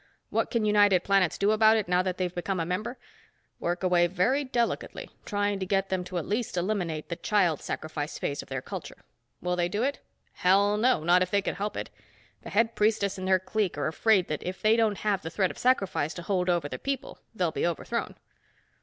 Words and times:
What 0.31 0.49
can 0.49 0.65
United 0.65 1.03
Planets 1.03 1.37
do 1.37 1.51
about 1.51 1.77
it, 1.77 1.87
now 1.87 2.01
that 2.01 2.17
they've 2.17 2.33
become 2.33 2.59
a 2.59 2.65
member? 2.65 2.97
Work 3.59 3.83
away 3.83 4.07
very 4.07 4.43
delicately, 4.43 5.11
trying 5.25 5.59
to 5.59 5.65
get 5.67 5.89
them 5.89 6.03
to 6.05 6.17
at 6.17 6.25
least 6.25 6.57
eliminate 6.57 7.09
the 7.09 7.15
child 7.15 7.61
sacrifice 7.61 8.17
phase 8.17 8.41
of 8.41 8.49
their 8.49 8.63
culture. 8.63 9.03
Will 9.43 9.55
they 9.55 9.69
do 9.69 9.83
it? 9.83 9.99
Hell 10.33 10.75
no, 10.75 11.03
not 11.03 11.21
if 11.21 11.29
they 11.29 11.43
can 11.43 11.53
help 11.53 11.77
it. 11.77 11.91
The 12.41 12.49
Head 12.49 12.73
Priestess 12.73 13.19
and 13.19 13.29
her 13.29 13.37
clique 13.37 13.77
are 13.77 13.85
afraid 13.85 14.27
that 14.27 14.41
if 14.41 14.59
they 14.59 14.75
don't 14.75 14.97
have 14.97 15.21
the 15.21 15.29
threat 15.29 15.51
of 15.51 15.59
sacrifice 15.59 16.15
to 16.15 16.23
hold 16.23 16.49
over 16.49 16.67
the 16.67 16.79
people, 16.79 17.19
they'll 17.35 17.51
be 17.51 17.67
overthrown." 17.67 18.15